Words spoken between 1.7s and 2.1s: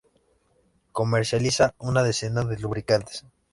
una